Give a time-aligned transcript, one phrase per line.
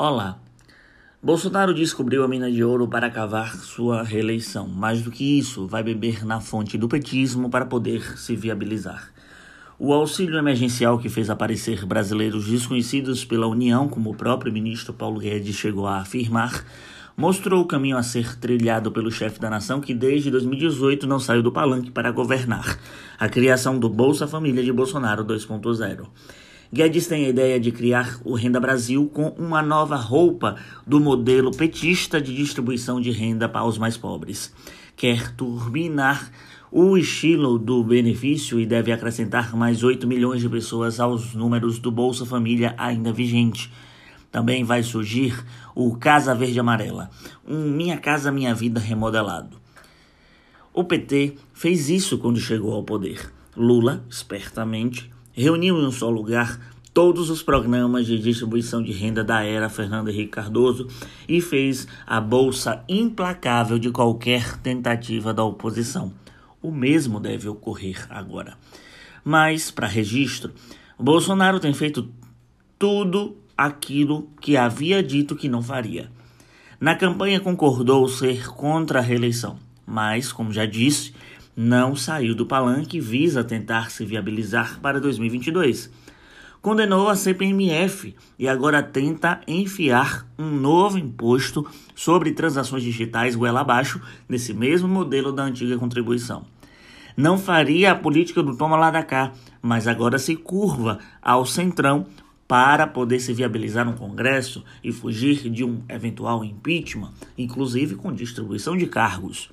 [0.00, 0.38] Olá.
[1.20, 4.68] Bolsonaro descobriu a mina de ouro para cavar sua reeleição.
[4.68, 9.10] Mais do que isso, vai beber na fonte do petismo para poder se viabilizar.
[9.76, 15.18] O auxílio emergencial que fez aparecer brasileiros desconhecidos pela União, como o próprio ministro Paulo
[15.18, 16.64] Guedes chegou a afirmar,
[17.16, 21.42] mostrou o caminho a ser trilhado pelo chefe da nação que desde 2018 não saiu
[21.42, 22.78] do palanque para governar,
[23.18, 26.06] a criação do Bolsa Família de Bolsonaro 2.0.
[26.70, 30.56] Guedes tem a ideia de criar o Renda Brasil com uma nova roupa
[30.86, 34.52] do modelo petista de distribuição de renda para os mais pobres.
[34.94, 36.30] Quer turbinar
[36.70, 41.90] o estilo do benefício e deve acrescentar mais 8 milhões de pessoas aos números do
[41.90, 43.72] Bolsa Família ainda vigente.
[44.30, 45.42] Também vai surgir
[45.74, 47.08] o Casa Verde Amarela,
[47.46, 49.56] um Minha Casa Minha Vida remodelado.
[50.74, 53.32] O PT fez isso quando chegou ao poder.
[53.56, 56.58] Lula, espertamente, reuniu em um só lugar
[56.92, 60.88] todos os programas de distribuição de renda da era Fernando Henrique Cardoso
[61.28, 66.12] e fez a bolsa implacável de qualquer tentativa da oposição.
[66.60, 68.58] O mesmo deve ocorrer agora.
[69.22, 70.52] Mas, para registro,
[70.98, 72.10] Bolsonaro tem feito
[72.76, 76.10] tudo aquilo que havia dito que não faria.
[76.80, 81.14] Na campanha concordou ser contra a reeleição, mas, como já disse,
[81.60, 85.90] não saiu do palanque e visa tentar se viabilizar para 2022.
[86.62, 94.00] Condenou a CPMF e agora tenta enfiar um novo imposto sobre transações digitais goela abaixo
[94.28, 96.46] nesse mesmo modelo da antiga contribuição.
[97.16, 102.06] Não faria a política do toma lá da cá, mas agora se curva ao centrão
[102.46, 108.76] para poder se viabilizar no Congresso e fugir de um eventual impeachment, inclusive com distribuição
[108.76, 109.50] de cargos.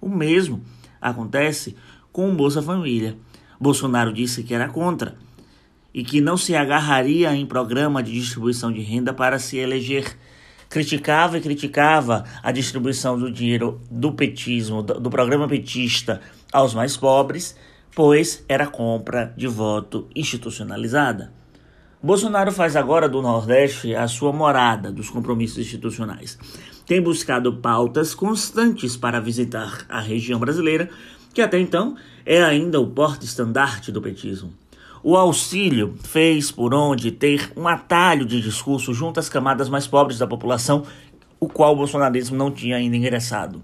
[0.00, 0.62] O mesmo
[1.00, 1.76] acontece
[2.12, 3.16] com o Bolsa Família.
[3.60, 5.16] Bolsonaro disse que era contra
[5.92, 10.16] e que não se agarraria em programa de distribuição de renda para se eleger.
[10.68, 16.20] Criticava e criticava a distribuição do dinheiro do petismo, do programa petista
[16.52, 17.56] aos mais pobres,
[17.94, 21.37] pois era compra de voto institucionalizada.
[22.00, 26.38] Bolsonaro faz agora do Nordeste a sua morada dos compromissos institucionais.
[26.86, 30.88] Tem buscado pautas constantes para visitar a região brasileira,
[31.34, 34.52] que até então é ainda o porte-estandarte do petismo.
[35.02, 40.20] O auxílio fez por onde ter um atalho de discurso junto às camadas mais pobres
[40.20, 40.84] da população,
[41.40, 43.60] o qual o bolsonarismo não tinha ainda ingressado.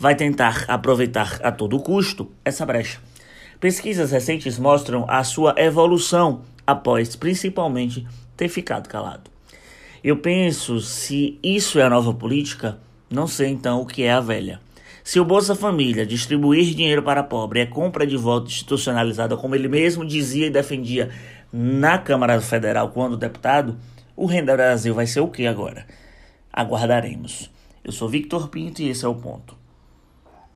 [0.00, 2.98] Vai tentar aproveitar a todo custo essa brecha.
[3.60, 8.06] Pesquisas recentes mostram a sua evolução após principalmente
[8.36, 9.30] ter ficado calado.
[10.04, 14.20] Eu penso, se isso é a nova política, não sei então o que é a
[14.20, 14.60] velha.
[15.02, 19.66] Se o Bolsa Família distribuir dinheiro para pobre é compra de voto institucionalizada, como ele
[19.66, 21.08] mesmo dizia e defendia
[21.50, 23.78] na Câmara Federal quando deputado,
[24.14, 25.86] o Renda Brasil vai ser o que agora?
[26.52, 27.50] Aguardaremos.
[27.82, 29.56] Eu sou Victor Pinto e esse é o ponto.